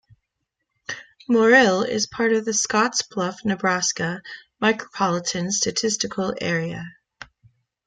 Morrill 1.29 1.83
is 1.83 2.07
part 2.07 2.33
of 2.33 2.43
the 2.43 2.53
Scottsbluff, 2.53 3.45
Nebraska 3.45 4.23
Micropolitan 4.59 5.51
Statistical 5.51 6.33
Area. 6.41 6.83